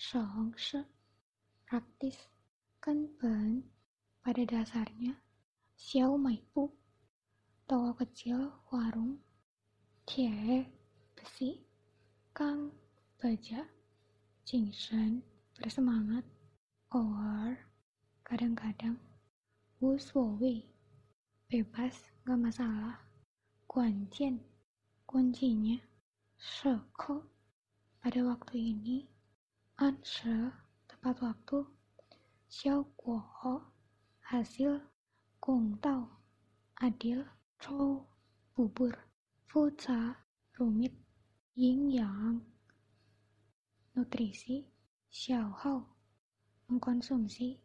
[0.00, 0.80] Song se
[1.68, 2.16] praktis.
[2.80, 3.12] Kan
[4.24, 5.12] pada dasarnya
[5.76, 6.72] Xiao Maipu.
[7.68, 9.20] Toko kecil warung.
[10.08, 10.64] Tie
[11.12, 11.60] besi.
[12.32, 12.72] Kang
[13.20, 13.60] baja.
[14.48, 15.20] Jingsen
[15.60, 16.24] bersemangat.
[16.96, 17.60] Or
[18.24, 18.96] kadang-kadang.
[19.84, 20.00] Wu
[20.40, 20.64] wei
[21.44, 23.04] bebas gak masalah.
[23.68, 24.40] Guanjian
[25.04, 25.76] kuncinya
[26.40, 27.20] Sheko.
[28.00, 29.19] Pada waktu ini
[29.80, 30.52] Anshe
[30.84, 31.64] tepat waktu,
[32.52, 33.54] Xiao guo ho,
[34.28, 34.76] hasil,
[35.40, 36.20] Gong Tao.
[36.84, 37.24] Adil,
[37.56, 38.04] Chou
[38.52, 38.92] bubur,
[39.48, 40.20] Fu Ca
[40.52, 40.92] rumit,
[41.56, 42.44] Ying Yang.
[43.96, 44.68] Nutrisi,
[45.08, 45.96] Xiao Hao.
[46.68, 47.56] Mengkonsumsi,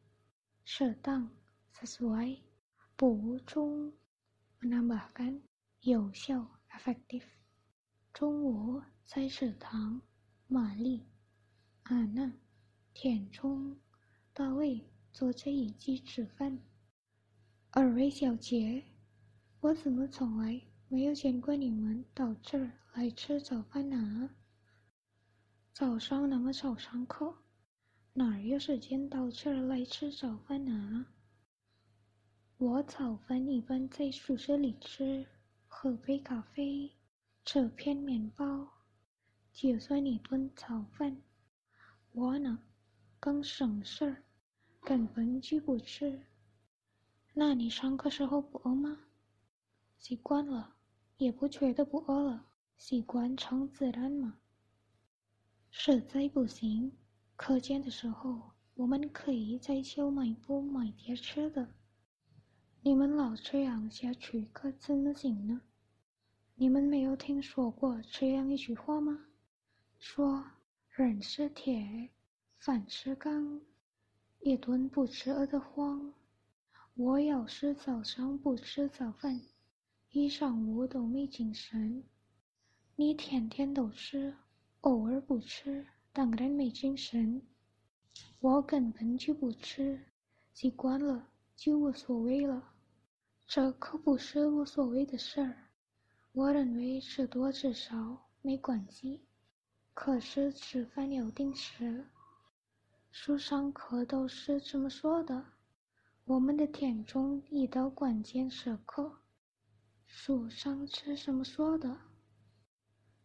[0.64, 1.36] Setang
[1.76, 2.32] sesuai,
[2.96, 3.92] Bu Chung.
[4.64, 5.44] Menambahkan,
[5.84, 7.28] Yao Xiao efektif,
[8.16, 10.00] Chung Wu Sai Shi Tang,
[10.48, 11.15] Mali
[11.86, 12.32] 啊那
[12.94, 13.78] 填充
[14.34, 16.60] 到位做这一季吃饭
[17.70, 18.84] 二位小姐
[19.60, 24.32] 我怎么从来没有见过你们到这儿来吃早饭呢
[25.74, 27.36] 早上那么早上课
[28.14, 31.06] 哪儿有时间到这儿来吃早饭呢？
[32.58, 35.28] 我早饭一般在宿舍里吃，
[35.68, 36.90] 喝杯咖啡，
[37.44, 38.70] 吃片面包，
[39.52, 41.22] 就算一顿早饭。
[42.16, 42.60] 我呢，
[43.20, 44.24] 更省事儿，
[44.82, 46.22] 根本就不吃。
[47.34, 48.98] 那你上课时候不饿吗？
[49.98, 50.78] 习惯了，
[51.18, 52.46] 也不觉得不饿了，
[52.78, 54.38] 习惯成自然嘛。
[55.70, 56.94] 实在不行。
[57.36, 61.68] 课间的时候，我们可以在小卖部买点吃的。
[62.80, 65.62] 你们老这样下去可怎么行呢？
[66.56, 69.26] 你们没有听说过这样一句话吗？
[70.00, 70.46] 说
[70.98, 72.10] 人是铁，
[72.58, 73.60] 饭是钢，
[74.40, 76.14] 一顿不吃饿得慌。
[76.94, 79.42] 我要是早上不吃早饭，
[80.12, 82.02] 一上午都没精神。
[82.96, 84.34] 你天天都吃，
[84.82, 85.86] 偶尔不吃。
[86.14, 87.42] 当然没精神，
[88.40, 90.00] 我根本就不吃，
[90.54, 92.72] 习惯了就无所谓了。
[93.46, 95.58] 这可不是无所谓的事儿。
[96.32, 99.26] 我认为吃多吃少没关系，
[99.96, 102.06] 可是吃饭要定时。
[103.10, 105.54] 书上可都是这么说的。
[106.26, 109.22] 我们的田中一刀关键时刻，
[110.06, 111.98] 书上是这么说的，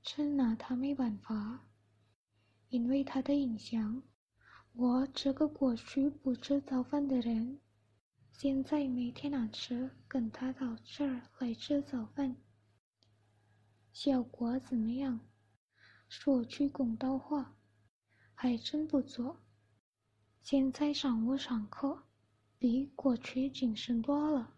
[0.00, 1.66] 真拿他没办法。
[2.68, 4.02] 因为他的影响，
[4.72, 7.58] 我这个过去不吃早饭的人，
[8.30, 12.36] 现在每天拿吃跟他到这儿来吃早饭，
[13.92, 15.18] 效果怎么样？
[16.10, 17.54] 说句公道话，
[18.34, 19.36] 还真不错。
[20.42, 22.02] 现在上午上课
[22.58, 24.56] 比过去精神多了。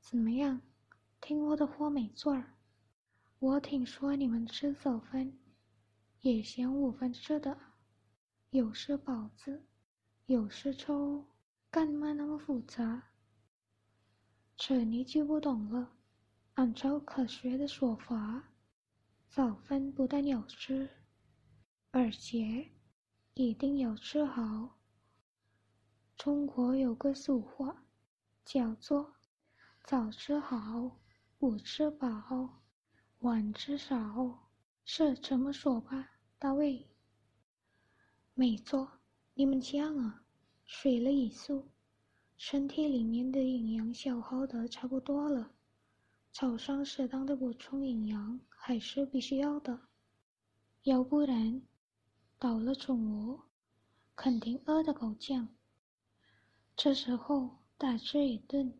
[0.00, 0.60] 怎么样？
[1.20, 2.54] 听我的话没错儿。
[3.38, 5.32] 我听说你们吃早饭。
[6.20, 7.56] 也嫌午饭吃的，
[8.50, 9.64] 有时包子，
[10.26, 11.24] 有时粥，
[11.70, 13.04] 干嘛那么复杂？
[14.56, 15.92] 这你就不懂了。
[16.54, 18.51] 按照科学的说法，
[19.34, 20.90] 早饭不但要吃，
[21.90, 22.68] 而且
[23.32, 24.76] 一定要吃好。
[26.18, 27.86] 中国有个俗话，
[28.44, 29.14] 叫做
[29.84, 30.98] “早吃好，
[31.38, 32.62] 午吃饱，
[33.20, 34.50] 晚吃少”，
[34.84, 36.10] 是这么说吧？
[36.38, 36.86] 大卫，
[38.34, 38.86] 没错，
[39.32, 40.26] 你们讲啊，
[40.66, 41.70] 睡了一宿，
[42.36, 45.52] 身体里面的营养消耗的差不多了，
[46.30, 49.88] 早上适当的补充营养还是必须要的，
[50.84, 51.62] 要不然
[52.38, 53.40] 到了中午
[54.14, 55.48] 肯定饿得够呛。
[56.76, 58.72] 这时候大吃一顿，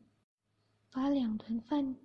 [0.89, 1.97] 把两顿饭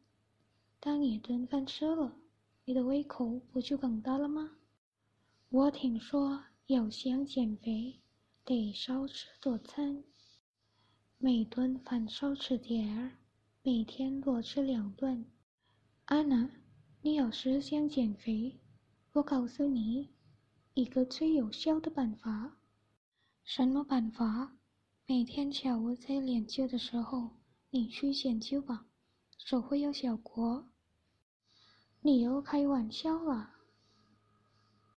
[0.80, 2.18] 当一顿饭吃了，
[2.66, 4.58] 你的胃口不就更大了吗？
[5.50, 8.02] 我听说，要想减肥，
[8.44, 10.04] 得少吃多餐，
[11.20, 13.18] 每顿饭少吃点儿，
[13.62, 15.24] 每天多吃两顿。
[16.06, 16.50] 安娜，
[17.02, 18.60] 你要是想减肥，
[19.14, 20.10] 我告诉你
[20.74, 22.58] 一个最有效的办法。
[23.44, 24.58] 什么办法？
[25.06, 27.38] 每天下午在练球的时候，
[27.70, 28.88] 你去研究吧，
[29.38, 30.68] 总会有效果。
[32.02, 33.57] 你又开玩笑了。